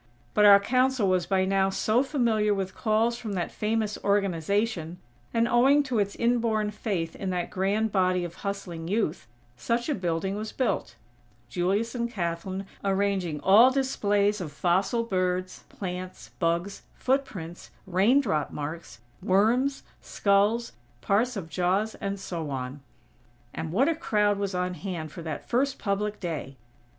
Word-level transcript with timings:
But 0.33 0.45
our 0.45 0.59
Council 0.59 1.07
was 1.07 1.27
by 1.27 1.45
now 1.45 1.69
so 1.69 2.01
familiar 2.01 2.55
with 2.55 2.73
calls 2.73 3.19
from 3.19 3.33
that 3.33 3.51
famous 3.51 3.99
"Organization", 4.03 4.97
and, 5.31 5.47
owing 5.47 5.83
to 5.83 5.99
its 5.99 6.15
inborn 6.15 6.71
faith 6.71 7.15
in 7.15 7.29
that 7.29 7.51
grand 7.51 7.91
body 7.91 8.23
of 8.23 8.37
hustling 8.41 8.87
Youth, 8.87 9.27
such 9.57 9.89
a 9.89 9.93
building 9.93 10.35
was 10.35 10.51
built; 10.51 10.95
Julius 11.49 11.93
and 11.93 12.11
Kathlyn 12.11 12.65
arranging 12.83 13.41
all 13.41 13.69
displays 13.69 14.41
of 14.41 14.51
fossil 14.51 15.03
birds, 15.03 15.65
plants, 15.69 16.31
"bugs," 16.39 16.81
footprints, 16.95 17.69
raindrop 17.85 18.49
marks, 18.49 19.01
worms, 19.21 19.83
skulls, 20.01 20.71
parts 21.01 21.37
of 21.37 21.47
jaws, 21.47 21.93
and 22.01 22.19
so 22.19 22.49
on. 22.49 22.81
And 23.53 23.71
what 23.71 23.87
a 23.87 23.93
crowd 23.93 24.39
was 24.39 24.55
on 24.55 24.73
hand 24.73 25.11
for 25.11 25.21
that 25.21 25.47
first 25.47 25.77
public 25.77 26.19
day! 26.19 26.57